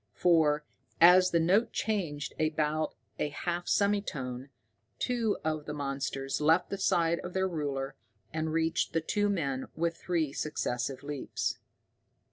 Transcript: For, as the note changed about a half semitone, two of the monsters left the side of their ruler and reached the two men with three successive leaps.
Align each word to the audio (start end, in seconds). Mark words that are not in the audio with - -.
For, 0.15 0.65
as 0.99 1.29
the 1.29 1.39
note 1.39 1.71
changed 1.73 2.33
about 2.41 2.95
a 3.19 3.29
half 3.29 3.67
semitone, 3.67 4.49
two 4.97 5.37
of 5.45 5.65
the 5.65 5.75
monsters 5.75 6.41
left 6.41 6.71
the 6.71 6.77
side 6.79 7.19
of 7.19 7.33
their 7.33 7.47
ruler 7.47 7.95
and 8.33 8.51
reached 8.51 8.93
the 8.93 9.01
two 9.01 9.29
men 9.29 9.67
with 9.75 9.95
three 9.95 10.33
successive 10.33 11.03
leaps. 11.03 11.59